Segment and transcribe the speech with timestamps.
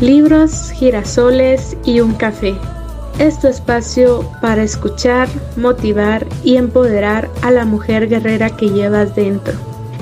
[0.00, 2.54] libros, girasoles y un café.
[3.18, 9.52] Es tu espacio para escuchar, motivar y empoderar a la mujer guerrera que llevas dentro.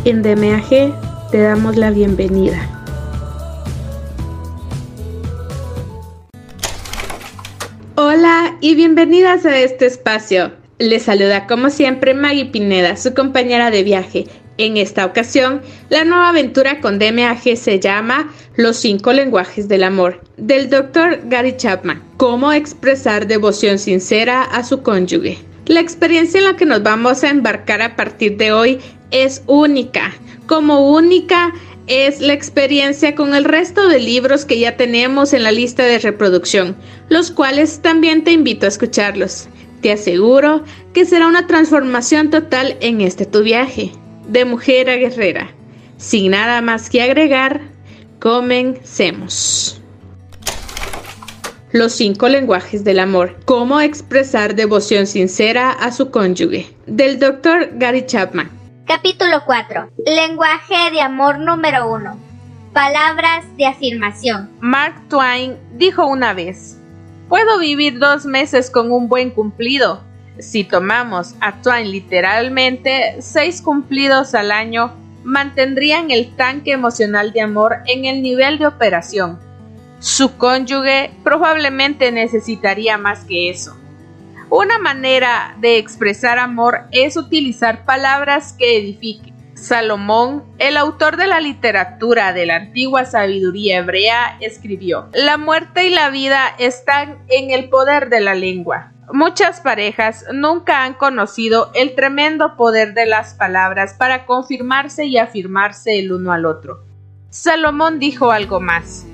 [0.04, 2.58] En DMAG te damos la bienvenida.
[7.96, 10.52] Hola y bienvenidas a este espacio.
[10.78, 14.28] Les saluda como siempre Maggie Pineda, su compañera de viaje,
[14.58, 20.20] en esta ocasión, la nueva aventura con DMAG se llama Los cinco lenguajes del amor,
[20.36, 21.20] del Dr.
[21.26, 22.02] Gary Chapman.
[22.16, 25.38] Cómo expresar devoción sincera a su cónyuge.
[25.66, 28.80] La experiencia en la que nos vamos a embarcar a partir de hoy
[29.12, 30.12] es única.
[30.46, 31.52] Como única
[31.86, 36.00] es la experiencia con el resto de libros que ya tenemos en la lista de
[36.00, 36.76] reproducción,
[37.08, 39.48] los cuales también te invito a escucharlos.
[39.82, 43.92] Te aseguro que será una transformación total en este tu viaje
[44.28, 45.50] de mujer a guerrera.
[45.96, 47.60] Sin nada más que agregar,
[48.20, 49.82] comencemos.
[51.72, 53.36] Los cinco lenguajes del amor.
[53.44, 56.72] Cómo expresar devoción sincera a su cónyuge.
[56.86, 57.70] Del Dr.
[57.74, 58.50] Gary Chapman.
[58.86, 59.90] Capítulo 4.
[60.06, 62.18] Lenguaje de amor número 1.
[62.72, 64.50] Palabras de afirmación.
[64.60, 66.78] Mark Twain dijo una vez,
[67.28, 70.02] puedo vivir dos meses con un buen cumplido,
[70.38, 74.92] si tomamos a Twain literalmente, seis cumplidos al año
[75.24, 79.38] mantendrían el tanque emocional de amor en el nivel de operación.
[80.00, 83.76] Su cónyuge probablemente necesitaría más que eso.
[84.50, 89.34] Una manera de expresar amor es utilizar palabras que edifiquen.
[89.54, 95.90] Salomón, el autor de la literatura de la antigua sabiduría hebrea, escribió, La muerte y
[95.90, 98.92] la vida están en el poder de la lengua.
[99.12, 105.98] Muchas parejas nunca han conocido el tremendo poder de las palabras para confirmarse y afirmarse
[105.98, 106.84] el uno al otro.
[107.30, 109.06] Salomón dijo algo más.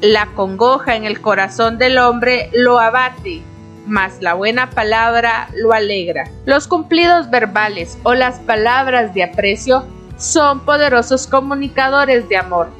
[0.00, 3.42] La congoja en el corazón del hombre lo abate,
[3.86, 6.24] mas la buena palabra lo alegra.
[6.44, 9.86] Los cumplidos verbales o las palabras de aprecio
[10.16, 12.70] son poderosos comunicadores de amor.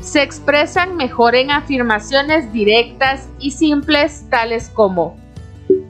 [0.00, 5.21] Se expresan mejor en afirmaciones directas y simples tales como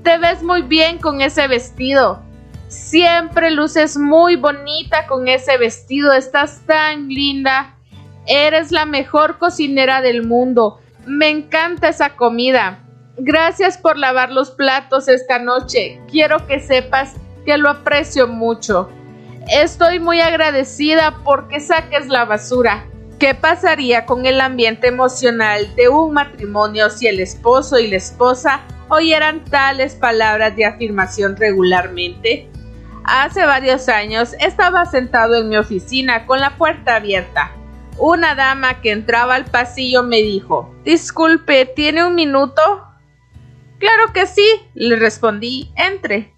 [0.02, 2.22] te ves muy bien con ese vestido.
[2.68, 6.12] Siempre luces muy bonita con ese vestido.
[6.12, 7.76] Estás tan linda.
[8.26, 10.80] Eres la mejor cocinera del mundo.
[11.06, 12.78] Me encanta esa comida.
[13.18, 16.00] Gracias por lavar los platos esta noche.
[16.10, 17.14] Quiero que sepas
[17.44, 18.88] que lo aprecio mucho.
[19.48, 22.86] Estoy muy agradecida porque saques la basura.
[23.18, 28.62] ¿Qué pasaría con el ambiente emocional de un matrimonio si el esposo y la esposa
[28.88, 32.48] oyeran tales palabras de afirmación regularmente?
[33.04, 37.50] Hace varios años estaba sentado en mi oficina con la puerta abierta.
[37.98, 42.60] Una dama que entraba al pasillo me dijo Disculpe, ¿tiene un minuto?
[43.78, 46.32] Claro que sí, le respondí, entre.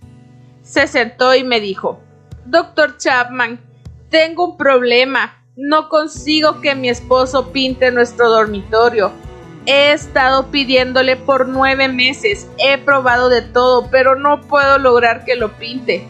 [0.63, 2.01] Se sentó y me dijo
[2.47, 3.61] Doctor Chapman,
[4.09, 5.45] tengo un problema.
[5.57, 9.13] No consigo que mi esposo pinte nuestro dormitorio.
[9.67, 12.47] He estado pidiéndole por nueve meses.
[12.59, 16.07] He probado de todo, pero no puedo lograr que lo pinte.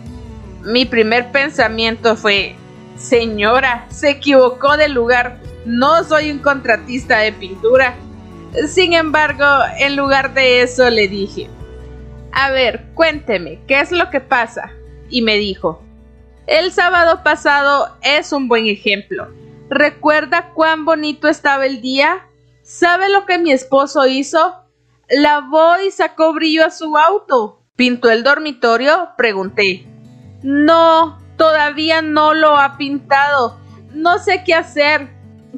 [0.62, 2.56] Mi primer pensamiento fue,
[2.96, 5.38] señora, se equivocó de lugar.
[5.64, 7.94] No soy un contratista de pintura.
[8.68, 9.44] Sin embargo,
[9.78, 11.48] en lugar de eso le dije,
[12.32, 14.72] a ver, cuénteme, ¿qué es lo que pasa?
[15.08, 15.80] Y me dijo,
[16.46, 19.28] el sábado pasado es un buen ejemplo.
[19.70, 22.26] ¿Recuerda cuán bonito estaba el día?
[22.64, 24.64] ¿Sabe lo que mi esposo hizo?
[25.10, 27.62] Lavó y sacó brillo a su auto.
[27.76, 29.10] ¿Pintó el dormitorio?
[29.18, 29.86] Pregunté.
[30.42, 33.60] No, todavía no lo ha pintado.
[33.92, 35.10] No sé qué hacer.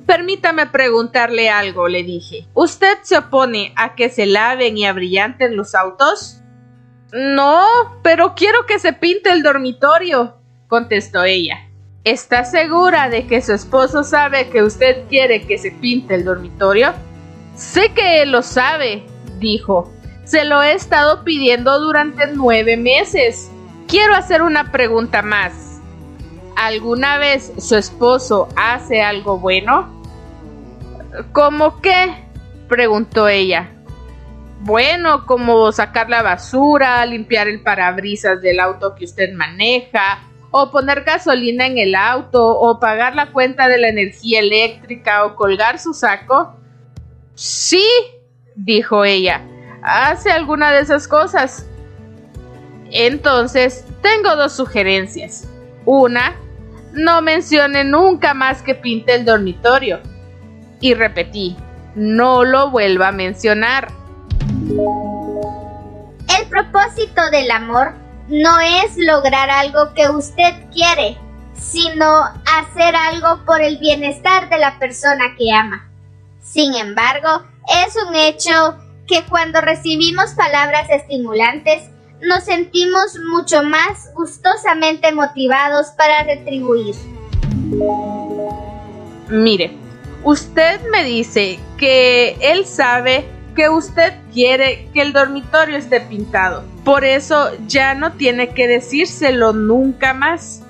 [0.05, 2.49] Permítame preguntarle algo, le dije.
[2.55, 6.43] ¿Usted se opone a que se laven y abrillanten los autos?
[7.13, 7.65] No,
[8.03, 11.66] pero quiero que se pinte el dormitorio, contestó ella.
[12.07, 16.93] ¿Está segura de que su esposo sabe que usted quiere que se pinte el dormitorio?
[17.57, 19.05] Sé que él lo sabe,
[19.41, 19.93] dijo.
[20.23, 23.51] Se lo he estado pidiendo durante nueve meses.
[23.89, 25.81] Quiero hacer una pregunta más.
[26.55, 29.93] ¿Alguna vez su esposo hace algo bueno?
[31.33, 32.15] ¿Cómo qué?
[32.69, 33.73] preguntó ella.
[34.61, 40.21] Bueno, como sacar la basura, limpiar el parabrisas del auto que usted maneja,
[40.59, 45.37] o poner gasolina en el auto, o pagar la cuenta de la energía eléctrica, o
[45.37, 46.57] colgar su saco?
[47.35, 47.85] Sí,
[48.55, 49.43] dijo ella,
[49.83, 51.67] hace alguna de esas cosas.
[52.91, 55.47] Entonces, tengo dos sugerencias.
[55.85, 56.35] Una,
[56.95, 60.01] no mencione nunca más que pinte el dormitorio.
[60.81, 61.55] Y repetí,
[61.95, 63.89] no lo vuelva a mencionar.
[66.39, 71.17] El propósito del amor no es lograr algo que usted quiere,
[71.55, 75.89] sino hacer algo por el bienestar de la persona que ama.
[76.43, 77.45] Sin embargo,
[77.87, 78.77] es un hecho
[79.07, 81.83] que cuando recibimos palabras estimulantes,
[82.21, 86.95] nos sentimos mucho más gustosamente motivados para retribuir.
[89.29, 89.73] Mire,
[90.25, 93.25] usted me dice que él sabe
[93.57, 96.63] que usted quiere que el dormitorio esté pintado.
[96.85, 100.63] Por eso ya no tiene que decírselo nunca más.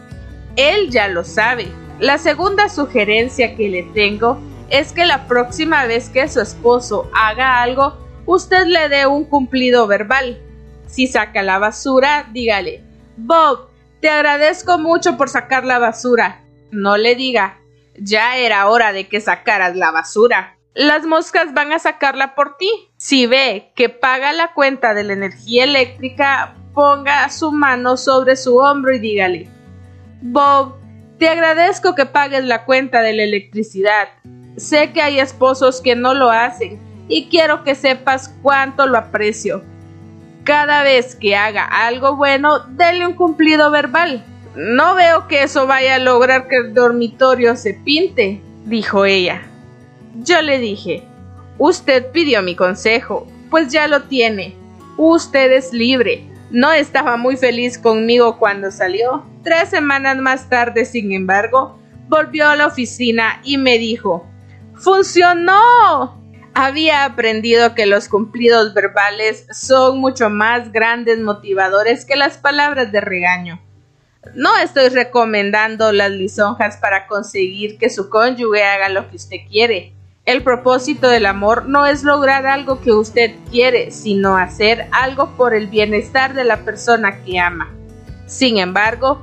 [0.56, 1.68] Él ya lo sabe.
[1.98, 4.38] La segunda sugerencia que le tengo
[4.70, 9.86] es que la próxima vez que su esposo haga algo, usted le dé un cumplido
[9.86, 10.40] verbal.
[10.86, 12.82] Si saca la basura, dígale,
[13.16, 13.68] Bob,
[14.00, 16.42] te agradezco mucho por sacar la basura.
[16.70, 17.58] No le diga,
[17.98, 20.55] ya era hora de que sacaras la basura.
[20.76, 22.70] Las moscas van a sacarla por ti.
[22.98, 28.58] Si ve que paga la cuenta de la energía eléctrica, ponga su mano sobre su
[28.58, 29.48] hombro y dígale,
[30.20, 30.74] Bob,
[31.18, 34.08] te agradezco que pagues la cuenta de la electricidad.
[34.58, 39.64] Sé que hay esposos que no lo hacen y quiero que sepas cuánto lo aprecio.
[40.44, 44.26] Cada vez que haga algo bueno, dele un cumplido verbal.
[44.54, 49.40] No veo que eso vaya a lograr que el dormitorio se pinte, dijo ella.
[50.20, 51.02] Yo le dije,
[51.58, 54.56] usted pidió mi consejo, pues ya lo tiene.
[54.96, 56.24] Usted es libre.
[56.50, 59.24] No estaba muy feliz conmigo cuando salió.
[59.42, 61.78] Tres semanas más tarde, sin embargo,
[62.08, 64.26] volvió a la oficina y me dijo,
[64.74, 66.22] ¡Funcionó!
[66.54, 73.00] Había aprendido que los cumplidos verbales son mucho más grandes motivadores que las palabras de
[73.02, 73.60] regaño.
[74.34, 79.95] No estoy recomendando las lisonjas para conseguir que su cónyuge haga lo que usted quiere.
[80.26, 85.54] El propósito del amor no es lograr algo que usted quiere, sino hacer algo por
[85.54, 87.72] el bienestar de la persona que ama.
[88.26, 89.22] Sin embargo,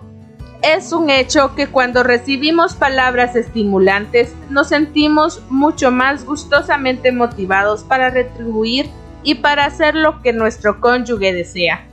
[0.62, 8.10] es un hecho que cuando recibimos palabras estimulantes nos sentimos mucho más gustosamente motivados para
[8.10, 8.90] retribuir
[9.24, 11.86] y para hacer lo que nuestro cónyuge desea.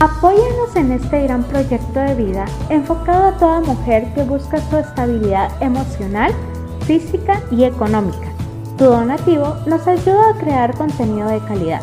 [0.00, 5.50] Apóyanos en este gran proyecto de vida enfocado a toda mujer que busca su estabilidad
[5.62, 6.34] emocional,
[6.82, 8.32] física y económica.
[8.78, 11.82] Tu donativo nos ayuda a crear contenido de calidad.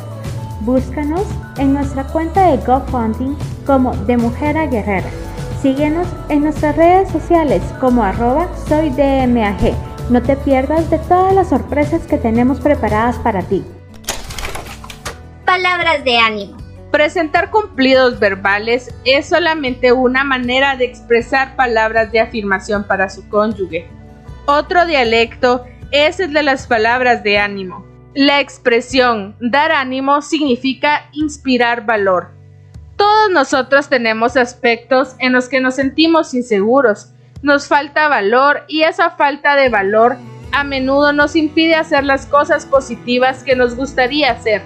[0.61, 1.23] Búscanos
[1.57, 3.35] en nuestra cuenta de GoFundMe
[3.65, 5.09] como De Mujer a Guerrera.
[5.61, 9.73] Síguenos en nuestras redes sociales como arroba soydmag.
[10.09, 13.63] No te pierdas de todas las sorpresas que tenemos preparadas para ti.
[15.45, 16.57] Palabras de ánimo.
[16.91, 23.87] Presentar cumplidos verbales es solamente una manera de expresar palabras de afirmación para su cónyuge.
[24.51, 27.85] Otro dialecto es el de las palabras de ánimo.
[28.15, 32.31] La expresión dar ánimo significa inspirar valor.
[32.95, 37.11] Todos nosotros tenemos aspectos en los que nos sentimos inseguros,
[37.43, 40.17] nos falta valor y esa falta de valor
[40.51, 44.63] a menudo nos impide hacer las cosas positivas que nos gustaría hacer.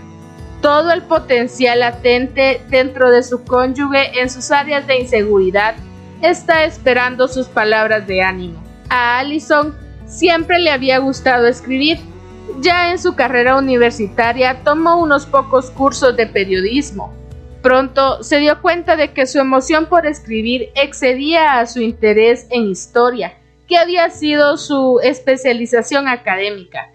[0.61, 5.75] Todo el potencial latente dentro de su cónyuge en sus áreas de inseguridad
[6.21, 8.62] está esperando sus palabras de ánimo.
[8.93, 9.75] A Allison
[10.05, 11.97] siempre le había gustado escribir.
[12.61, 17.11] Ya en su carrera universitaria tomó unos pocos cursos de periodismo
[17.63, 22.63] Pronto se dio cuenta de que su emoción por escribir excedía a su interés en
[22.63, 23.37] historia,
[23.69, 26.91] que había sido su especialización académica.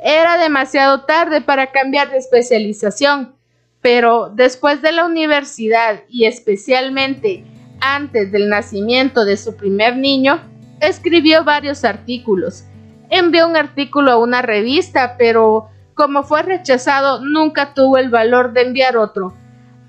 [0.00, 3.36] Era demasiado tarde para cambiar de especialización,
[3.80, 7.44] pero después de la universidad y especialmente
[7.80, 10.40] antes del nacimiento de su primer niño,
[10.80, 12.64] escribió varios artículos.
[13.10, 18.62] Envió un artículo a una revista, pero como fue rechazado, nunca tuvo el valor de
[18.62, 19.34] enviar otro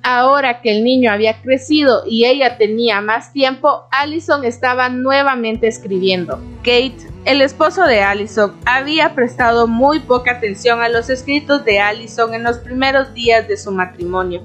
[0.02, 6.40] Ahora que el niño había crecido y ella tenía más tiempo, Allison estaba nuevamente escribiendo.
[6.60, 12.34] Kate, el esposo de Allison, había prestado muy poca atención a los escritos de Allison
[12.34, 14.42] en los primeros días de su matrimonio.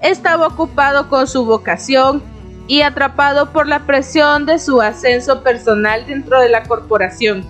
[0.00, 2.22] Estaba ocupado con su vocación
[2.66, 7.44] y atrapado por la presión de su ascenso personal dentro de la corporación.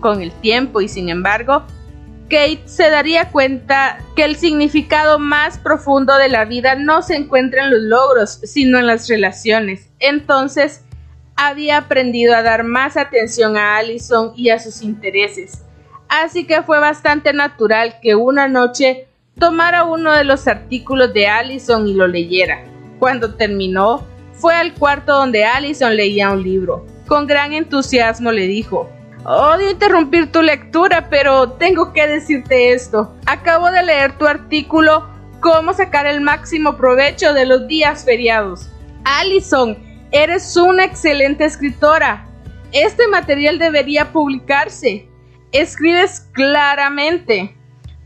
[0.00, 1.64] Con el tiempo y sin embargo,
[2.30, 7.64] Kate se daría cuenta que el significado más profundo de la vida no se encuentra
[7.64, 9.90] en los logros, sino en las relaciones.
[9.98, 10.84] Entonces,
[11.36, 15.64] había aprendido a dar más atención a Allison y a sus intereses.
[16.08, 21.88] Así que fue bastante natural que una noche tomara uno de los artículos de Allison
[21.88, 22.64] y lo leyera.
[22.98, 24.06] Cuando terminó,
[24.40, 26.86] fue al cuarto donde Allison leía un libro.
[27.06, 28.90] Con gran entusiasmo le dijo,
[29.24, 33.14] Odio interrumpir tu lectura, pero tengo que decirte esto.
[33.26, 35.08] Acabo de leer tu artículo
[35.40, 38.68] Cómo sacar el máximo provecho de los días feriados.
[39.04, 39.78] Allison,
[40.10, 42.28] eres una excelente escritora.
[42.72, 45.08] Este material debería publicarse.
[45.50, 47.56] Escribes claramente.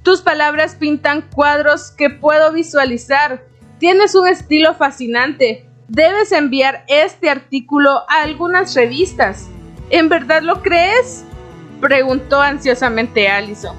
[0.04, 3.44] Tus palabras pintan cuadros que puedo visualizar.
[3.78, 5.68] Tienes un estilo fascinante.
[5.88, 9.48] Debes enviar este artículo a algunas revistas.
[9.90, 11.24] ¿En verdad lo crees?
[11.80, 13.76] preguntó ansiosamente Allison.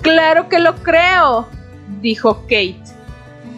[0.00, 1.46] Claro que lo creo,
[2.00, 2.80] dijo Kate.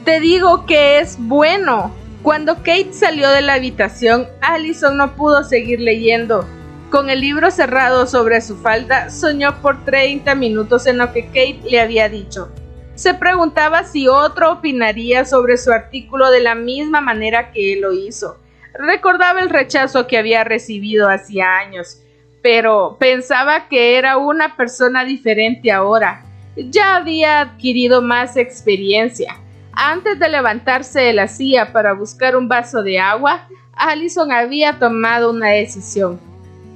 [0.04, 1.94] Te digo que es bueno.
[2.24, 6.44] Cuando Kate salió de la habitación, Allison no pudo seguir leyendo.
[6.90, 11.60] Con el libro cerrado sobre su falda, soñó por 30 minutos en lo que Kate
[11.70, 12.50] le había dicho.
[12.96, 17.92] Se preguntaba si otro opinaría sobre su artículo de la misma manera que él lo
[17.92, 18.38] hizo.
[18.72, 22.00] Recordaba el rechazo que había recibido hacía años,
[22.42, 26.24] pero pensaba que era una persona diferente ahora.
[26.56, 29.36] Ya había adquirido más experiencia.
[29.72, 35.30] Antes de levantarse de la silla para buscar un vaso de agua, Allison había tomado
[35.32, 36.18] una decisión.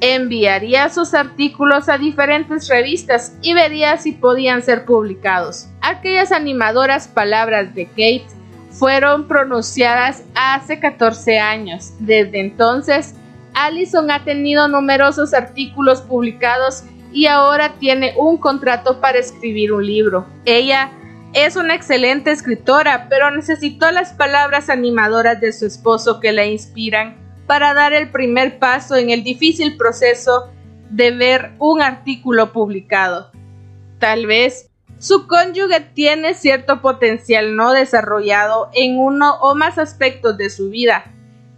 [0.00, 5.68] Enviaría sus artículos a diferentes revistas y vería si podían ser publicados.
[5.82, 8.26] Aquellas animadoras palabras de Kate
[8.70, 11.92] fueron pronunciadas hace 14 años.
[11.98, 13.14] Desde entonces,
[13.52, 20.26] Allison ha tenido numerosos artículos publicados y ahora tiene un contrato para escribir un libro.
[20.46, 20.92] Ella
[21.34, 27.19] es una excelente escritora, pero necesitó las palabras animadoras de su esposo que la inspiran
[27.50, 30.52] para dar el primer paso en el difícil proceso
[30.88, 33.32] de ver un artículo publicado.
[33.98, 40.48] Tal vez su cónyuge tiene cierto potencial no desarrollado en uno o más aspectos de
[40.48, 41.06] su vida.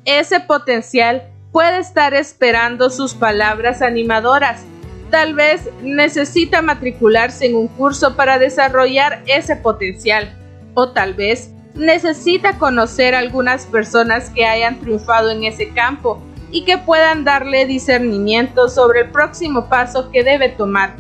[0.07, 4.65] Ese potencial puede estar esperando sus palabras animadoras.
[5.11, 10.35] Tal vez necesita matricularse en un curso para desarrollar ese potencial.
[10.73, 16.79] O tal vez necesita conocer algunas personas que hayan triunfado en ese campo y que
[16.79, 20.95] puedan darle discernimiento sobre el próximo paso que debe tomar.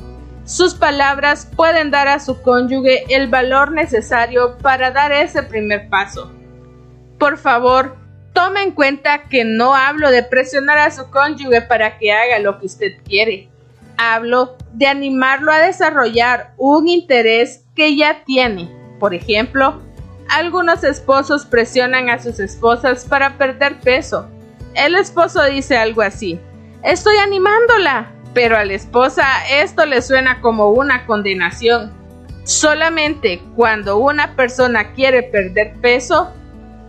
[0.44, 6.32] Sus palabras pueden dar a su cónyuge el valor necesario para dar ese primer paso.
[7.18, 7.96] Por favor,
[8.32, 12.58] tome en cuenta que no hablo de presionar a su cónyuge para que haga lo
[12.58, 13.48] que usted quiere.
[13.98, 18.68] Hablo de animarlo a desarrollar un interés que ya tiene.
[18.98, 19.80] Por ejemplo,
[20.32, 24.30] algunos esposos presionan a sus esposas para perder peso.
[24.74, 26.40] El esposo dice algo así,
[26.82, 31.92] estoy animándola, pero a la esposa esto le suena como una condenación.
[32.44, 36.32] Solamente cuando una persona quiere perder peso,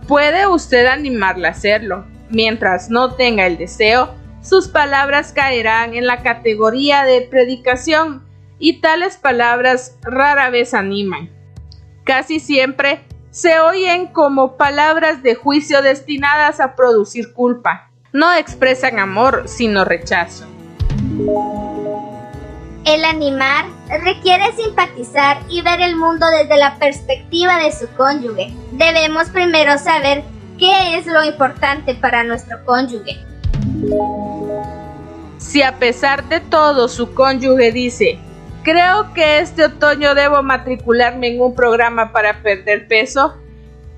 [0.08, 2.06] puede usted animarla a hacerlo.
[2.30, 8.24] Mientras no tenga el deseo, sus palabras caerán en la categoría de predicación
[8.58, 11.28] y tales palabras rara vez animan.
[12.04, 13.02] Casi siempre
[13.34, 17.90] se oyen como palabras de juicio destinadas a producir culpa.
[18.12, 20.44] No expresan amor, sino rechazo.
[22.84, 23.64] El animar
[24.04, 28.54] requiere simpatizar y ver el mundo desde la perspectiva de su cónyuge.
[28.70, 30.22] Debemos primero saber
[30.56, 33.18] qué es lo importante para nuestro cónyuge.
[35.38, 38.20] Si a pesar de todo su cónyuge dice,
[38.64, 43.36] creo que este otoño debo matricularme en un programa para perder peso,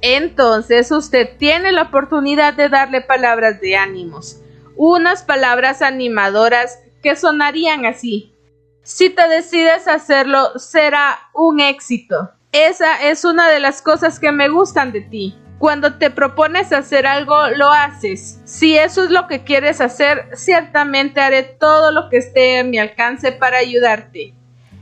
[0.02, 4.42] entonces usted tiene la oportunidad de darle palabras de ánimos,
[4.76, 8.34] unas palabras animadoras que sonarían así.
[8.82, 12.30] Si te decides hacerlo, será un éxito.
[12.52, 15.38] Esa es una de las cosas que me gustan de ti.
[15.58, 18.40] Cuando te propones hacer algo, lo haces.
[18.44, 22.78] Si eso es lo que quieres hacer, ciertamente haré todo lo que esté en mi
[22.78, 24.34] alcance para ayudarte.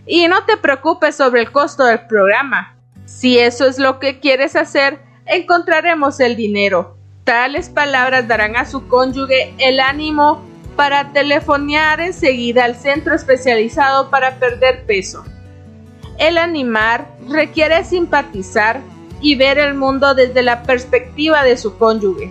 [0.07, 2.77] Y no te preocupes sobre el costo del programa.
[3.07, 6.97] Si eso es lo que quieres hacer, encontraremos el dinero.
[7.25, 10.45] Tales palabras darán a su cónyuge el ánimo
[10.77, 15.25] para telefonear enseguida al centro especializado para perder peso.
[16.19, 18.81] El animar requiere simpatizar
[19.21, 22.31] y ver el mundo desde la perspectiva de su cónyuge.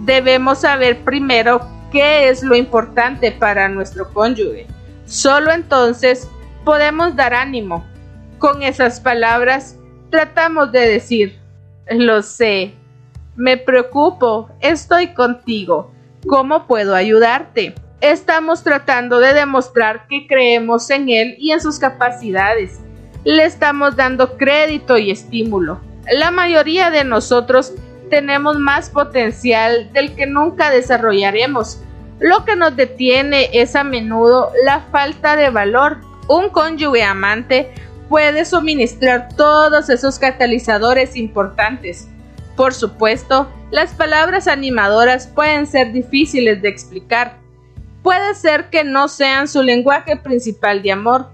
[0.00, 4.66] Debemos saber primero qué es lo importante para nuestro cónyuge.
[5.06, 6.28] Solo entonces
[6.66, 7.86] podemos dar ánimo.
[8.36, 9.78] Con esas palabras
[10.10, 11.38] tratamos de decir,
[11.88, 12.74] lo sé,
[13.36, 15.96] me preocupo, estoy contigo
[16.26, 17.72] ¿Cómo puedo ayudarte?
[18.00, 22.80] Estamos tratando de demostrar que creemos en él y en sus capacidades.
[23.22, 25.80] Le estamos dando crédito y estímulo.
[26.10, 27.74] La mayoría de nosotros
[28.10, 31.80] tenemos más potencial del que nunca desarrollaremos.
[32.18, 35.98] Lo que nos detiene es a menudo la falta de valor.
[36.28, 37.70] Un cónyuge amante
[38.08, 42.08] puede suministrar todos esos catalizadores importantes.
[42.56, 47.36] Por supuesto, las palabras animadoras pueden ser difíciles de explicar.
[48.02, 51.30] Puede ser que no sean su lenguaje principal de amor.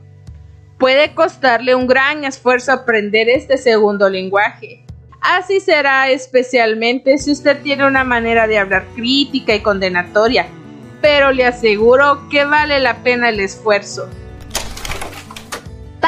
[0.79, 4.85] Puede costarle un gran esfuerzo aprender este segundo lenguaje.
[5.21, 10.47] Así será especialmente si usted tiene una manera de hablar crítica y condenatoria,
[11.01, 14.09] pero le aseguro que vale la pena el esfuerzo.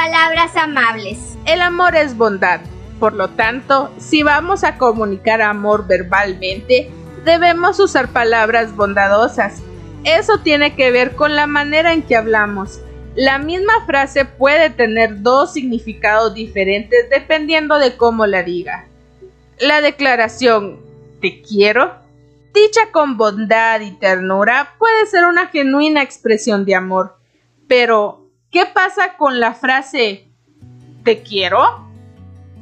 [0.05, 1.19] Palabras amables.
[1.47, 2.61] El amor es bondad.
[3.01, 6.91] Por lo tanto, si vamos a comunicar amor verbalmente,
[7.25, 9.63] debemos usar palabras bondadosas.
[10.05, 12.81] Eso tiene que ver con la manera en que hablamos.
[13.15, 18.85] La misma frase puede tener dos significados diferentes dependiendo de cómo la diga.
[19.59, 20.81] La declaración
[21.23, 21.95] te quiero,
[22.53, 27.17] dicha con bondad y ternura, puede ser una genuina expresión de amor.
[27.69, 28.24] Pero,
[28.55, 30.29] ¿qué pasa con la frase
[31.03, 31.91] te quiero?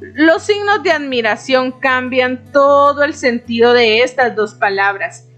[0.01, 5.29] Los signos de admiración cambian todo el sentido de estas dos palabras.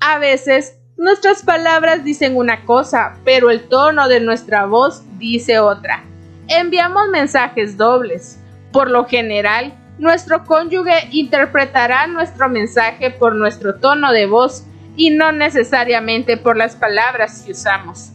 [0.00, 6.02] A veces nuestras palabras dicen una cosa, pero el tono de nuestra voz dice otra.
[6.48, 8.40] Enviamos mensajes dobles.
[8.72, 14.64] Por lo general, nuestro cónyuge interpretará nuestro mensaje por nuestro tono de voz
[14.96, 18.10] y no necesariamente por las palabras que usamos.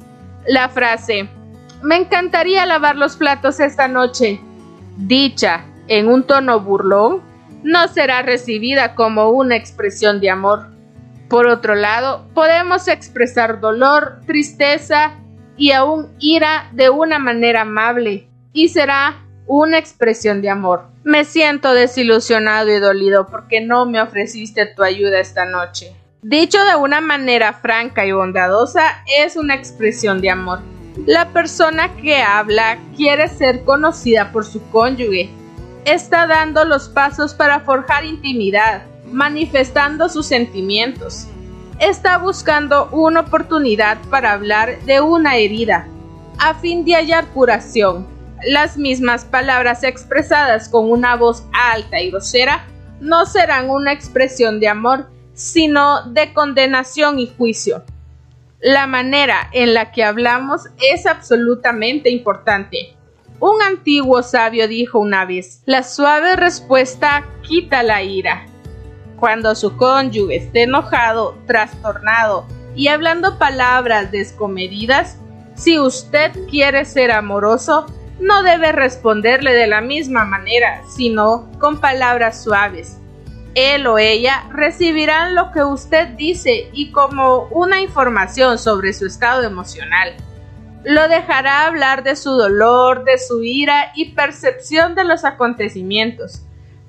[0.46, 1.30] La frase
[1.82, 4.40] Me encantaría lavar los platos esta noche,
[4.98, 7.22] dicha en un tono burlón,
[7.64, 10.68] no será recibida como una expresión de amor.
[11.30, 15.14] Por otro lado, podemos expresar dolor, tristeza
[15.58, 20.88] y aún ira de una manera amable, y será una expresión de amor.
[21.04, 25.96] Me siento desilusionado y dolido porque no me ofreciste tu ayuda esta noche.
[26.22, 30.75] Dicho de una manera franca y bondadosa, es una expresión de amor.
[31.06, 35.30] La persona que habla quiere ser conocida por su cónyuge.
[35.86, 41.28] Está dando los pasos para forjar intimidad, manifestando sus sentimientos.
[41.80, 45.88] Está buscando una oportunidad para hablar de una herida,
[46.40, 52.68] a fin de hallar curación las mismas palabras expresadas con una voz alta y grosera
[53.00, 57.84] no serán una expresión de amor, sino de condenación y juicio.
[58.62, 62.96] La manera en la que hablamos es absolutamente importante.
[63.40, 68.46] Un antiguo sabio dijo una vez, la suave respuesta quita la ira.
[69.20, 75.18] Cuando su cónyuge esté enojado, trastornado y hablando palabras descomedidas,
[75.56, 77.86] si usted quiere ser amoroso,
[78.20, 83.00] no debe responderle de la misma manera, sino con palabras suaves.
[83.56, 89.44] Él o ella recibirán lo que usted dice y como una información sobre su estado
[89.44, 90.14] emocional.
[90.84, 96.44] Lo dejará hablar de su dolor, de su ira y percepción de los acontecimientos.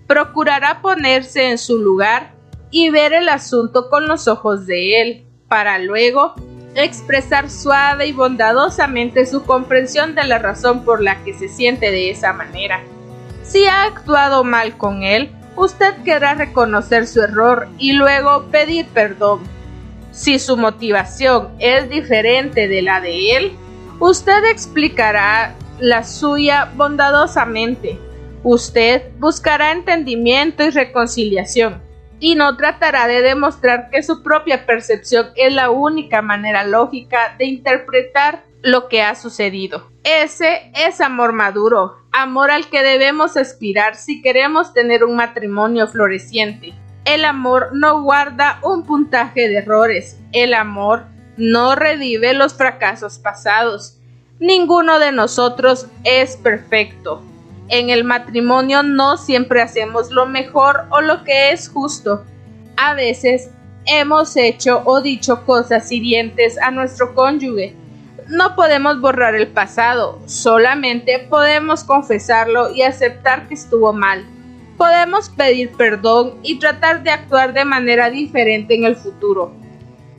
[0.08, 2.34] Procurará ponerse en su lugar
[2.70, 6.34] y ver el asunto con los ojos de él, para luego
[6.74, 12.10] expresar suave y bondadosamente su comprensión de la razón por la que se siente de
[12.10, 12.82] esa manera.
[13.44, 19.40] Si ha actuado mal con él, usted querrá reconocer su error y luego pedir perdón.
[20.12, 23.52] Si su motivación es diferente de la de él,
[23.98, 27.98] usted explicará la suya bondadosamente.
[28.42, 31.82] Usted buscará entendimiento y reconciliación
[32.18, 37.46] y no tratará de demostrar que su propia percepción es la única manera lógica de
[37.46, 39.86] interpretar lo que ha sucedido.
[40.02, 46.74] Ese es amor maduro, amor al que debemos aspirar si queremos tener un matrimonio floreciente.
[47.04, 51.04] El amor no guarda un puntaje de errores, el amor
[51.36, 53.98] no revive los fracasos pasados.
[54.40, 57.22] Ninguno de nosotros es perfecto.
[57.68, 62.24] En el matrimonio no siempre hacemos lo mejor o lo que es justo.
[62.76, 63.48] A veces
[63.84, 67.85] hemos hecho o dicho cosas hirientes a nuestro cónyuge.
[68.28, 74.24] No podemos borrar el pasado, solamente podemos confesarlo y aceptar que estuvo mal.
[74.76, 79.54] Podemos pedir perdón y tratar de actuar de manera diferente en el futuro.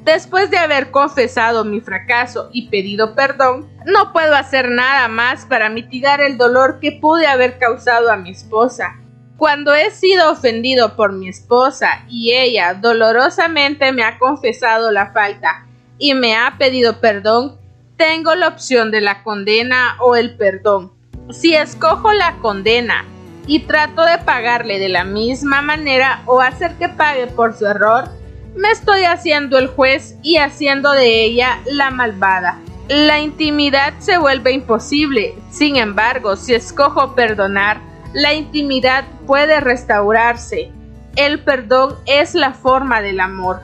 [0.06, 5.70] Después de haber confesado mi fracaso y pedido perdón, no puedo hacer nada más para
[5.70, 8.96] mitigar el dolor que pude haber causado a mi esposa.
[9.36, 15.68] Cuando he sido ofendido por mi esposa y ella dolorosamente me ha confesado la falta
[15.98, 17.58] y me ha pedido perdón,
[17.98, 20.94] tengo la opción de la condena o el perdón.
[21.32, 23.06] Si escojo la condena
[23.48, 28.10] y trato de pagarle de la misma manera o hacer que pague por su error,
[28.56, 32.60] me estoy haciendo el juez y haciendo de ella la malvada.
[32.88, 35.36] La intimidad se vuelve imposible.
[35.52, 37.82] Sin embargo, si escojo perdonar,
[38.14, 40.72] la intimidad puede restaurarse.
[41.16, 43.62] El perdón es la forma del amor.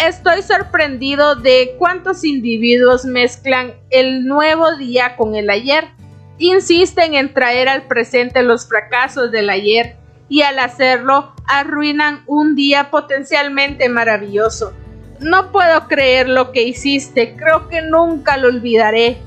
[0.00, 5.88] Estoy sorprendido de cuántos individuos mezclan el nuevo día con el ayer.
[6.38, 9.96] Insisten en traer al presente los fracasos del ayer
[10.30, 14.72] y al hacerlo arruinan un día potencialmente maravilloso.
[15.18, 19.18] No puedo creer lo que hiciste, creo que nunca lo olvidaré.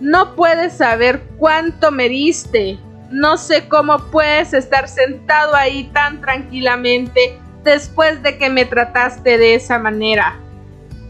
[0.00, 2.78] No puedes saber cuánto me diste.
[3.10, 9.54] No sé cómo puedes estar sentado ahí tan tranquilamente después de que me trataste de
[9.54, 10.38] esa manera.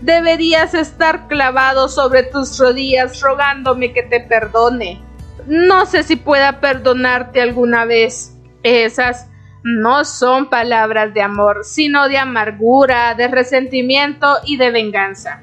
[0.01, 5.03] Deberías estar clavado sobre tus rodillas rogándome que te perdone.
[5.47, 8.37] No sé si pueda perdonarte alguna vez.
[8.63, 9.29] Esas
[9.63, 15.43] no son palabras de amor, sino de amargura, de resentimiento y de venganza.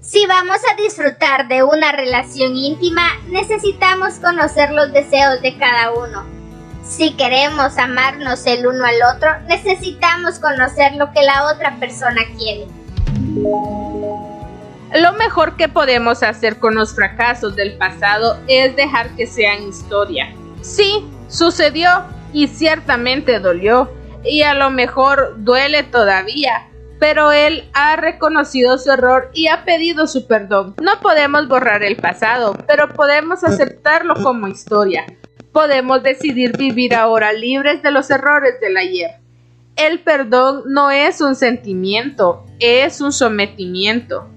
[0.00, 6.39] Si vamos a disfrutar de una relación íntima, necesitamos conocer los deseos de cada uno
[6.82, 12.66] si queremos amarnos el uno al otro, necesitamos conocer lo que la otra persona quiere.
[14.94, 20.34] Lo mejor que podemos hacer con los fracasos del pasado es dejar que sean historia.
[20.62, 23.90] Sí, sucedió y ciertamente dolió,
[24.24, 30.06] y a lo mejor duele todavía, pero él ha reconocido su error y ha pedido
[30.06, 30.74] su perdón.
[30.82, 35.06] No podemos borrar el pasado, pero podemos aceptarlo como historia
[35.52, 39.20] podemos decidir vivir ahora libres de los errores del ayer.
[39.76, 44.28] El perdón no es un sentimiento, es un sometimiento.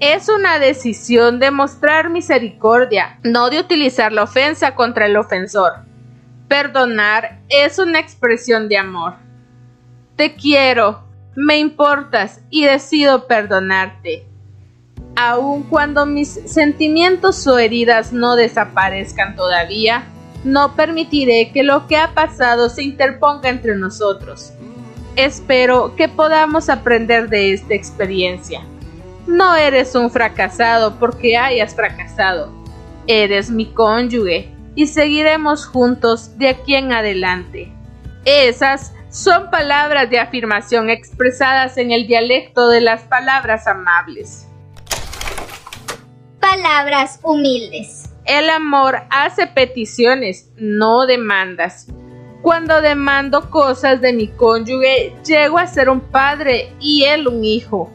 [0.00, 5.72] Es una decisión de mostrar misericordia, no de utilizar la ofensa contra el ofensor.
[6.46, 9.14] Perdonar es una expresión de amor.
[10.14, 14.24] Te quiero, me importas y decido perdonarte.
[15.16, 20.04] Aun cuando mis sentimientos o heridas no desaparezcan todavía,
[20.44, 24.52] no permitiré que lo que ha pasado se interponga entre nosotros.
[25.16, 28.62] Espero que podamos aprender de esta experiencia.
[29.26, 32.52] No eres un fracasado porque hayas fracasado.
[33.06, 37.72] Eres mi cónyuge y seguiremos juntos de aquí en adelante.
[38.24, 44.46] Esas son palabras de afirmación expresadas en el dialecto de las palabras amables.
[46.40, 48.07] Palabras humildes.
[48.28, 51.86] El amor hace peticiones, no demandas.
[52.42, 57.90] Cuando demando cosas de mi cónyuge, llego a ser un padre y él un hijo.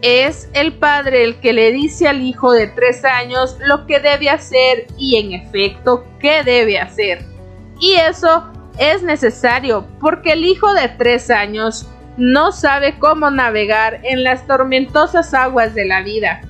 [0.00, 4.30] Es el padre el que le dice al hijo de tres años lo que debe
[4.30, 7.24] hacer y en efecto qué debe hacer.
[7.80, 8.44] Y eso
[8.78, 15.34] es necesario porque el hijo de tres años no sabe cómo navegar en las tormentosas
[15.34, 16.42] aguas de la vida,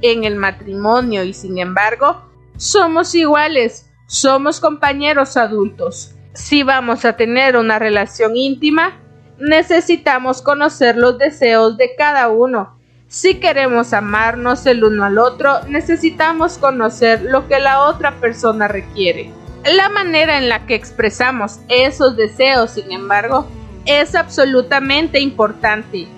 [0.00, 2.27] en el matrimonio y sin embargo
[2.58, 6.14] somos iguales, somos compañeros adultos.
[6.34, 9.00] Si vamos a tener una relación íntima,
[9.38, 12.76] necesitamos conocer los deseos de cada uno.
[13.06, 19.30] Si queremos amarnos el uno al otro, necesitamos conocer lo que la otra persona requiere.
[19.64, 23.46] La manera en la que expresamos esos deseos, sin embargo,
[23.86, 26.08] es absolutamente importante.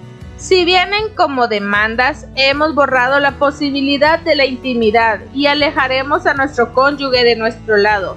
[0.41, 6.73] Si vienen como demandas, hemos borrado la posibilidad de la intimidad y alejaremos a nuestro
[6.73, 8.17] cónyuge de nuestro lado.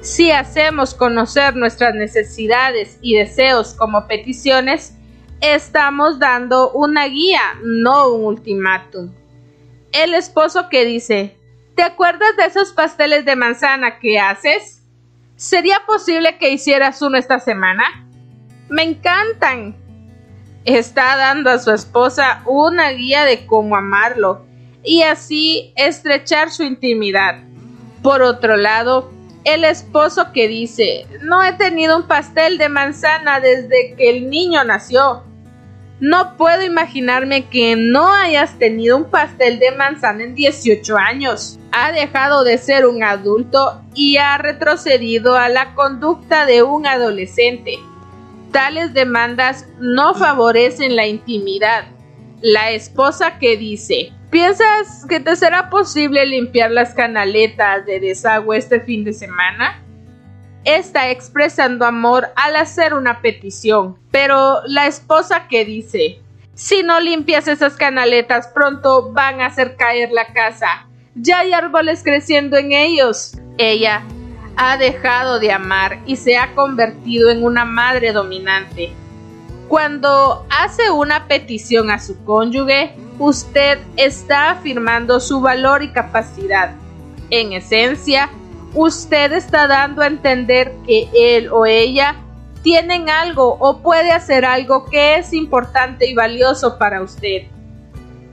[0.00, 4.96] Si hacemos conocer nuestras necesidades y deseos como peticiones,
[5.40, 9.12] estamos dando una guía, no un ultimátum.
[9.90, 11.36] El esposo que dice,
[11.74, 14.84] ¿te acuerdas de esos pasteles de manzana que haces?
[15.34, 18.06] ¿Sería posible que hicieras uno esta semana?
[18.68, 19.74] Me encantan,
[20.66, 24.44] está dando a su esposa una guía de cómo amarlo
[24.82, 27.42] y así estrechar su intimidad.
[28.02, 29.10] Por otro lado,
[29.44, 34.62] el esposo que dice, no he tenido un pastel de manzana desde que el niño
[34.64, 35.22] nació.
[36.00, 41.58] No puedo imaginarme que no hayas tenido un pastel de manzana en 18 años.
[41.72, 47.78] Ha dejado de ser un adulto y ha retrocedido a la conducta de un adolescente.
[48.52, 51.86] Tales demandas no favorecen la intimidad.
[52.40, 58.80] La esposa que dice, ¿piensas que te será posible limpiar las canaletas de desagüe este
[58.80, 59.82] fin de semana?
[60.64, 66.20] Está expresando amor al hacer una petición, pero la esposa que dice,
[66.54, 70.88] si no limpias esas canaletas pronto van a hacer caer la casa.
[71.14, 73.38] Ya hay árboles creciendo en ellos.
[73.58, 74.02] Ella
[74.56, 78.92] ha dejado de amar y se ha convertido en una madre dominante.
[79.68, 86.72] Cuando hace una petición a su cónyuge, usted está afirmando su valor y capacidad.
[87.30, 88.30] En esencia,
[88.74, 92.16] usted está dando a entender que él o ella
[92.62, 97.46] tienen algo o puede hacer algo que es importante y valioso para usted.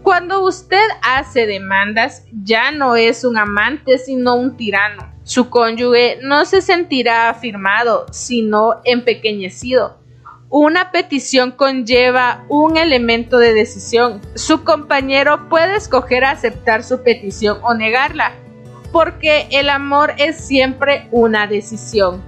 [0.04, 5.14] Cuando usted hace demandas, ya no es un amante, sino un tirano.
[5.24, 10.02] Su cónyuge no se sentirá afirmado, sino empequeñecido.
[10.50, 14.20] Una petición conlleva un elemento de decisión.
[14.36, 18.34] Su compañero puede escoger aceptar su petición o negarla,
[18.92, 22.22] porque el amor es siempre una decisión.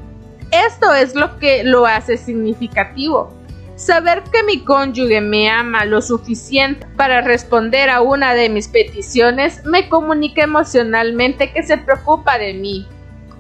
[0.49, 3.33] Esto es lo que lo hace significativo.
[3.75, 9.65] Saber que mi cónyuge me ama lo suficiente para responder a una de mis peticiones
[9.65, 12.87] me comunica emocionalmente que se preocupa de mí,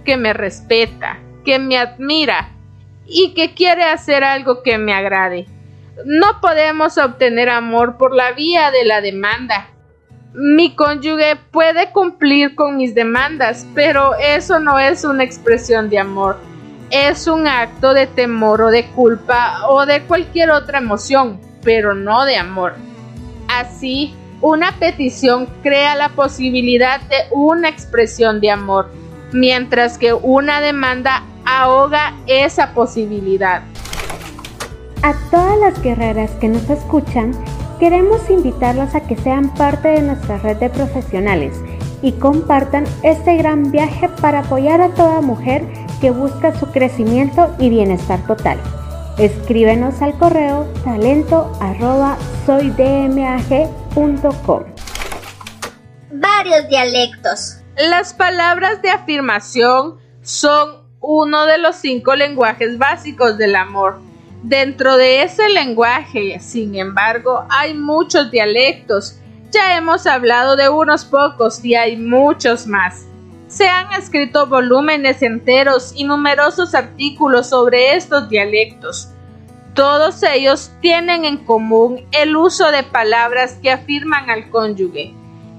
[0.03, 2.49] que me respeta, que me admira
[3.05, 5.47] y que quiere hacer algo que me agrade.
[6.03, 9.69] No podemos obtener amor por la vía de la demanda.
[10.33, 16.37] Mi cónyuge puede cumplir con mis demandas, pero eso no es una expresión de amor
[16.89, 22.25] es un acto de temor o de culpa o de cualquier otra emoción, pero no
[22.25, 22.75] de amor.
[23.47, 28.91] Así, una petición crea la posibilidad de una expresión de amor,
[29.31, 33.63] mientras que una demanda ahoga esa posibilidad.
[35.01, 37.31] A todas las guerreras que nos escuchan,
[37.79, 41.53] queremos invitarlas a que sean parte de nuestra red de profesionales
[42.01, 45.63] y compartan este gran viaje para apoyar a toda mujer
[46.05, 48.59] que busca su crecimiento y bienestar total.
[49.17, 51.51] Escríbenos al correo talento
[56.11, 57.57] Varios dialectos.
[57.75, 63.99] Las palabras de afirmación son uno de los cinco lenguajes básicos del amor.
[64.43, 69.17] Dentro de ese lenguaje, sin embargo, hay muchos dialectos.
[69.49, 73.07] Ya hemos hablado de unos pocos y hay muchos más.
[73.47, 79.09] Se han escrito volúmenes enteros y numerosos artículos sobre estos dialectos.
[79.73, 85.13] Todos ellos tienen en común el uso de palabras que afirman al cónyuge.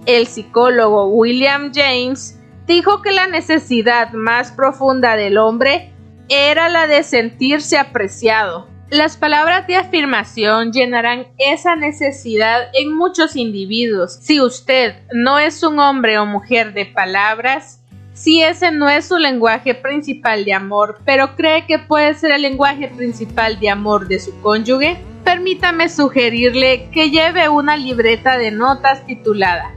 [0.07, 5.93] El psicólogo William James dijo que la necesidad más profunda del hombre
[6.29, 8.69] era la de sentirse apreciado.
[8.91, 14.17] Las palabras de afirmación llenarán esa necesidad en muchos individuos.
[14.23, 17.83] Si usted no es un hombre o mujer de palabras,
[18.15, 22.43] si ese no es su lenguaje principal de amor, pero cree que puede ser el
[22.43, 29.05] lenguaje principal de amor de su cónyuge, permítame sugerirle que lleve una libreta de notas
[29.05, 29.75] titulada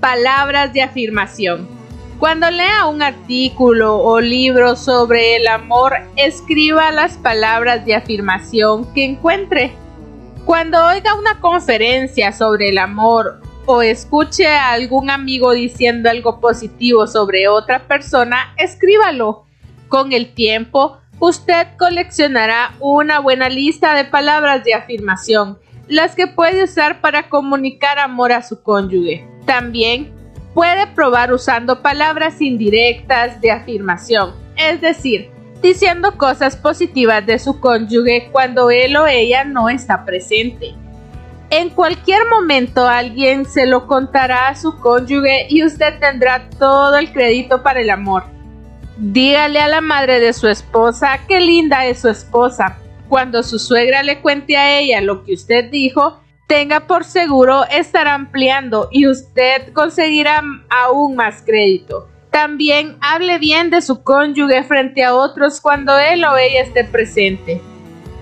[0.00, 1.68] Palabras de afirmación.
[2.18, 9.04] Cuando lea un artículo o libro sobre el amor, escriba las palabras de afirmación que
[9.04, 9.72] encuentre.
[10.44, 17.06] Cuando oiga una conferencia sobre el amor o escuche a algún amigo diciendo algo positivo
[17.08, 19.44] sobre otra persona, escríbalo.
[19.88, 26.64] Con el tiempo, usted coleccionará una buena lista de palabras de afirmación, las que puede
[26.64, 29.28] usar para comunicar amor a su cónyuge.
[29.46, 30.13] También
[30.54, 38.28] puede probar usando palabras indirectas de afirmación, es decir, diciendo cosas positivas de su cónyuge
[38.30, 40.74] cuando él o ella no está presente.
[41.50, 47.12] En cualquier momento alguien se lo contará a su cónyuge y usted tendrá todo el
[47.12, 48.24] crédito para el amor.
[48.96, 52.78] Dígale a la madre de su esposa qué linda es su esposa.
[53.08, 58.06] Cuando su suegra le cuente a ella lo que usted dijo, tenga por seguro estar
[58.06, 62.08] ampliando y usted conseguirá aún más crédito.
[62.30, 67.60] También hable bien de su cónyuge frente a otros cuando él o ella esté presente.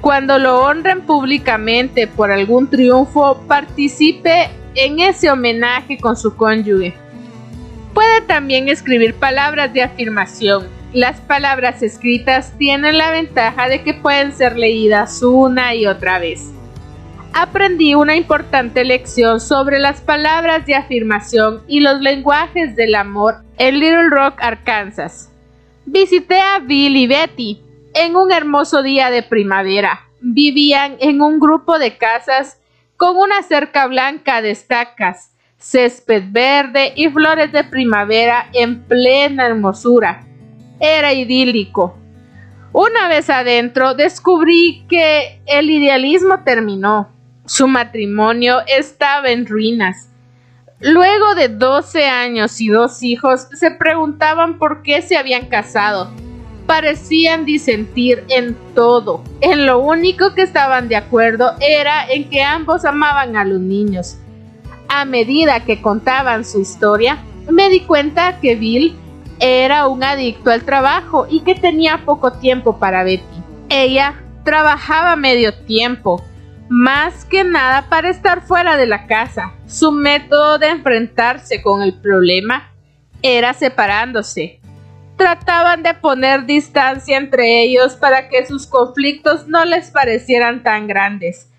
[0.00, 6.94] Cuando lo honren públicamente por algún triunfo, participe en ese homenaje con su cónyuge.
[7.94, 10.66] Puede también escribir palabras de afirmación.
[10.92, 16.52] Las palabras escritas tienen la ventaja de que pueden ser leídas una y otra vez.
[17.34, 23.80] Aprendí una importante lección sobre las palabras de afirmación y los lenguajes del amor en
[23.80, 25.32] Little Rock, Arkansas.
[25.86, 27.62] Visité a Bill y Betty,
[27.94, 30.06] en un hermoso día de primavera.
[30.20, 32.60] Vivían en un grupo de casas
[32.98, 40.26] con una cerca blanca de estacas, césped verde y flores de primavera en plena hermosura.
[40.78, 41.96] Era idílico.
[42.72, 47.08] Una vez adentro descubrí que el idealismo terminó.
[47.46, 50.08] Su matrimonio estaba en ruinas.
[50.80, 56.10] Luego de 12 años y dos hijos, se preguntaban por qué se habían casado
[56.66, 59.22] parecían disentir en todo.
[59.40, 64.16] En lo único que estaban de acuerdo era en que ambos amaban a los niños.
[64.88, 67.18] A medida que contaban su historia,
[67.50, 68.96] me di cuenta que Bill
[69.38, 73.42] era un adicto al trabajo y que tenía poco tiempo para Betty.
[73.68, 76.24] Ella trabajaba medio tiempo,
[76.72, 79.52] más que nada para estar fuera de la casa.
[79.66, 82.72] Su método de enfrentarse con el problema
[83.20, 84.58] era separándose.
[85.18, 91.50] Trataban de poner distancia entre ellos para que sus conflictos no les parecieran tan grandes.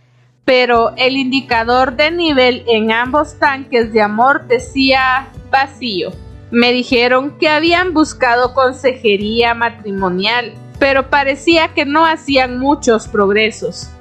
[0.45, 6.09] Pero el indicador de nivel en ambos tanques de amor decía vacío.
[6.49, 13.91] Me dijeron que habían buscado consejería matrimonial, pero parecía que no hacían muchos progresos.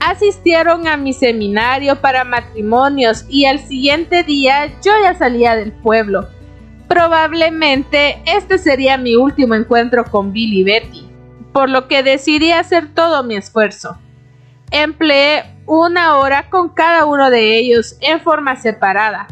[0.00, 6.28] Asistieron a mi seminario para matrimonios y al siguiente día yo ya salía del pueblo
[6.90, 11.08] Probablemente este sería mi último encuentro con Bill y Betty,
[11.52, 13.96] por lo que decidí hacer todo mi esfuerzo.
[14.72, 19.28] Empleé una hora con cada uno de ellos en forma separada.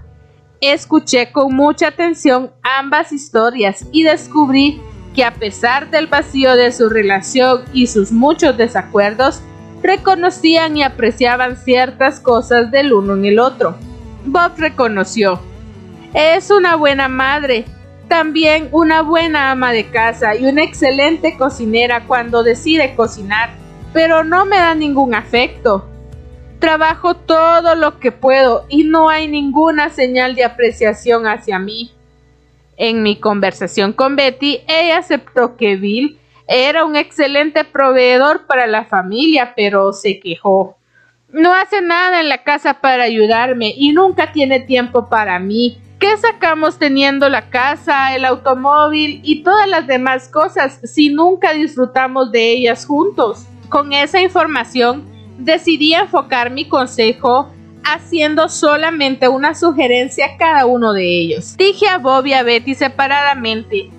[0.60, 4.80] Escuché con mucha atención ambas historias y descubrí
[5.16, 9.42] que a pesar del vacío de su relación y sus muchos desacuerdos,
[9.82, 13.76] reconocían y apreciaban ciertas cosas del uno en el otro.
[14.24, 15.40] Bob reconoció
[16.14, 17.66] es una buena madre,
[18.08, 23.50] también una buena ama de casa y una excelente cocinera cuando decide cocinar,
[23.92, 25.86] pero no me da ningún afecto.
[26.58, 31.92] Trabajo todo lo que puedo y no hay ninguna señal de apreciación hacia mí.
[32.76, 36.17] En mi conversación con Betty, ella aceptó que Bill
[36.48, 40.78] era un excelente proveedor para la familia, pero se quejó.
[41.30, 45.78] No hace nada en la casa para ayudarme y nunca tiene tiempo para mí.
[45.98, 52.32] ¿Qué sacamos teniendo la casa, el automóvil y todas las demás cosas si nunca disfrutamos
[52.32, 53.44] de ellas juntos?
[53.68, 55.04] Con esa información
[55.36, 57.52] decidí enfocar mi consejo
[57.84, 61.56] haciendo solamente una sugerencia a cada uno de ellos.
[61.58, 63.90] Dije a Bob y a Betty separadamente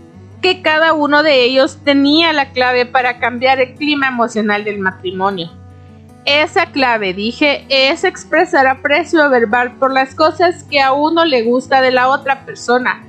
[0.41, 5.52] que cada uno de ellos tenía la clave para cambiar el clima emocional del matrimonio.
[6.25, 11.82] Esa clave, dije, es expresar aprecio verbal por las cosas que a uno le gusta
[11.82, 13.04] de la otra persona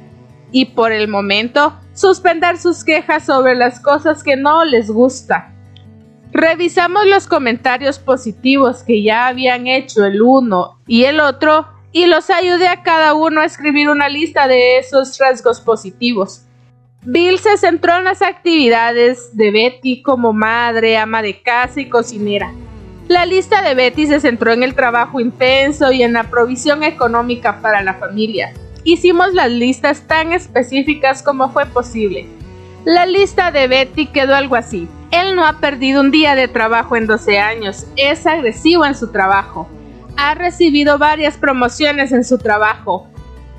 [0.53, 5.53] y por el momento suspender sus quejas sobre las cosas que no les gusta.
[6.33, 12.31] Revisamos los comentarios positivos que ya habían hecho el uno y el otro y los
[12.31, 16.45] ayudé a cada uno a escribir una lista de esos rasgos positivos.
[17.03, 22.53] Bill se centró en las actividades de Betty como madre, ama de casa y cocinera.
[23.09, 27.63] La lista de Betty se centró en el trabajo intenso y en la provisión económica
[27.63, 28.53] para la familia.
[28.85, 32.27] Hicimos las listas tan específicas como fue posible.
[32.85, 34.87] La lista de Betty quedó algo así.
[35.11, 39.11] Él no ha perdido un día de trabajo en 12 años, es agresivo en su
[39.11, 39.69] trabajo,
[40.17, 43.09] ha recibido varias promociones en su trabajo,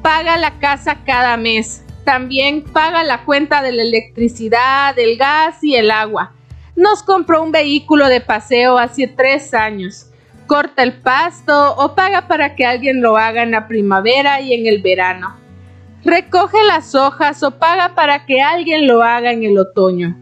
[0.02, 5.76] paga la casa cada mes, también paga la cuenta de la electricidad, el gas y
[5.76, 6.34] el agua
[6.76, 10.08] nos compró un vehículo de paseo hace tres años.
[10.48, 14.68] Corta el pasto o paga para que alguien lo haga en la primavera y en
[14.68, 15.38] el verano.
[16.04, 20.18] Recoge las hojas o paga para que alguien lo haga en el otoño.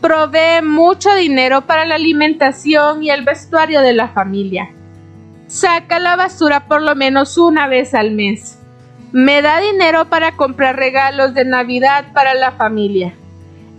[0.00, 4.70] Provee mucho dinero para la alimentación y el vestuario de la familia.
[5.46, 8.58] Saca la basura por lo menos una vez al mes.
[9.12, 13.14] Me da dinero para comprar regalos de Navidad para la familia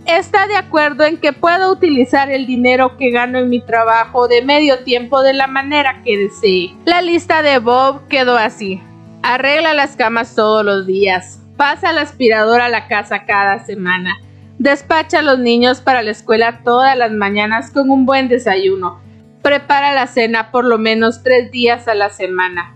[0.06, 4.42] está de acuerdo en que puedo utilizar el dinero que gano en mi trabajo de
[4.42, 6.74] medio tiempo de la manera que desee.
[6.84, 8.82] La lista de Bob quedó así.
[9.22, 11.40] Arregla las camas todos los días.
[11.56, 14.18] Pasa la aspiradora a la casa cada semana.
[14.58, 19.00] Despacha a los niños para la escuela todas las mañanas con un buen desayuno.
[19.42, 22.74] Prepara la cena por lo menos tres días a la semana.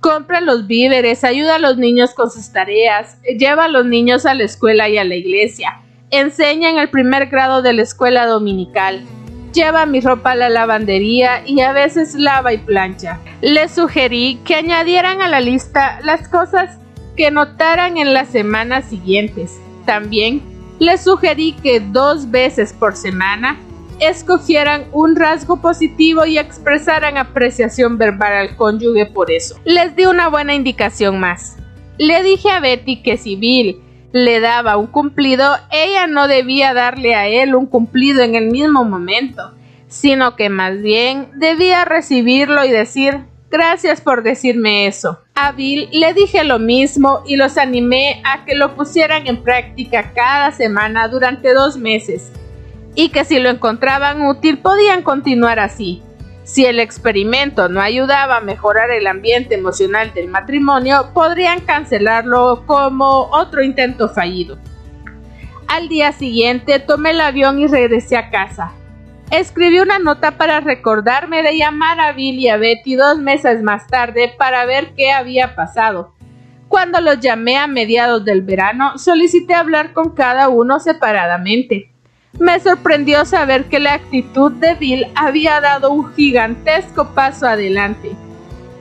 [0.00, 4.34] Compra los víveres, ayuda a los niños con sus tareas, lleva a los niños a
[4.34, 5.80] la escuela y a la iglesia
[6.12, 9.04] Enseña en el primer grado de la escuela dominical.
[9.52, 13.20] Lleva mi ropa a la lavandería y a veces lava y plancha.
[13.42, 16.78] Le sugerí que añadieran a la lista las cosas
[17.16, 19.60] que notaran en las semanas siguientes.
[19.86, 20.42] También
[20.80, 23.56] le sugerí que dos veces por semana
[24.00, 29.56] escogieran un rasgo positivo y expresaran apreciación verbal al cónyuge por eso.
[29.64, 31.56] Les di una buena indicación más.
[31.98, 33.80] Le dije a Betty que si Bill
[34.12, 38.84] le daba un cumplido, ella no debía darle a él un cumplido en el mismo
[38.84, 39.52] momento,
[39.88, 45.18] sino que más bien debía recibirlo y decir gracias por decirme eso.
[45.34, 50.12] A Bill le dije lo mismo y los animé a que lo pusieran en práctica
[50.14, 52.30] cada semana durante dos meses.
[52.94, 56.02] Y que si lo encontraban útil podían continuar así.
[56.44, 63.28] Si el experimento no ayudaba a mejorar el ambiente emocional del matrimonio, podrían cancelarlo como
[63.30, 64.58] otro intento fallido.
[65.68, 68.72] Al día siguiente tomé el avión y regresé a casa.
[69.30, 73.86] Escribí una nota para recordarme de llamar a Bill y a Betty dos meses más
[73.86, 76.12] tarde para ver qué había pasado.
[76.66, 81.89] Cuando los llamé a mediados del verano, solicité hablar con cada uno separadamente.
[82.38, 88.12] Me sorprendió saber que la actitud de Bill había dado un gigantesco paso adelante.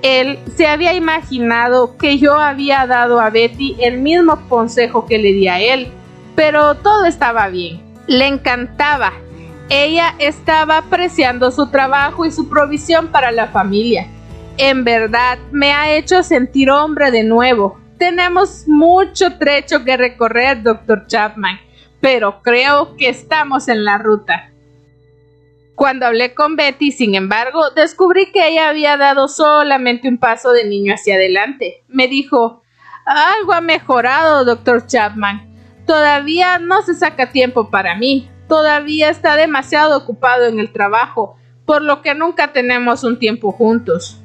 [0.02, 5.34] Él se había imaginado que yo había dado a Betty el mismo consejo que le
[5.34, 5.92] di a él,
[6.36, 7.82] pero todo estaba bien.
[8.08, 9.12] Le encantaba.
[9.70, 14.08] Ella estaba apreciando su trabajo y su provisión para la familia.
[14.58, 17.80] En verdad, me ha hecho sentir hombre de nuevo.
[17.98, 21.60] Tenemos mucho trecho que recorrer, doctor Chapman,
[22.02, 24.52] pero creo que estamos en la ruta.
[25.76, 30.66] Cuando hablé con Betty, sin embargo, descubrí que ella había dado solamente un paso de
[30.66, 31.84] niño hacia adelante.
[31.88, 32.64] Me dijo,
[33.06, 35.56] algo ha mejorado, doctor Chapman.
[35.86, 38.30] Todavía no se saca tiempo para mí.
[38.50, 44.20] Todavía está demasiado ocupado en el trabajo, por lo que nunca tenemos un tiempo juntos.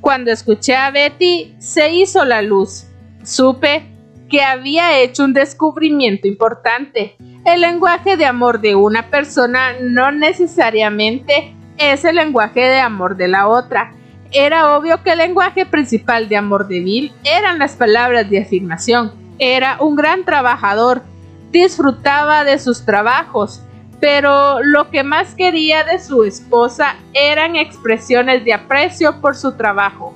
[0.00, 2.86] Cuando escuché a Betty, se hizo la luz.
[3.22, 3.86] Supe
[4.30, 7.16] que había hecho un descubrimiento importante.
[7.44, 13.28] El lenguaje de amor de una persona no necesariamente es el lenguaje de amor de
[13.28, 13.92] la otra.
[14.30, 19.12] Era obvio que el lenguaje principal de amor de Bill eran las palabras de afirmación.
[19.38, 21.02] Era un gran trabajador,
[21.50, 23.62] disfrutaba de sus trabajos,
[24.00, 30.14] pero lo que más quería de su esposa eran expresiones de aprecio por su trabajo.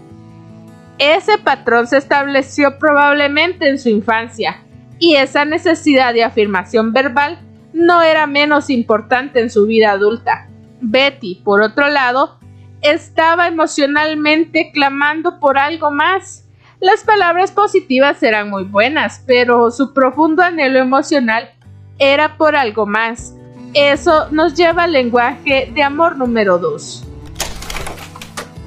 [0.99, 4.62] Ese patrón se estableció probablemente en su infancia,
[4.99, 7.40] y esa necesidad de afirmación verbal
[7.72, 10.49] no era menos importante en su vida adulta.
[10.80, 12.38] Betty, por otro lado,
[12.80, 16.45] estaba emocionalmente clamando por algo más.
[16.80, 21.51] Las palabras positivas eran muy buenas, pero su profundo anhelo emocional
[21.99, 23.34] era por algo más.
[23.72, 27.05] Eso nos lleva al lenguaje de amor número 2.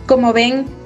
[0.07, 0.65] Como ven,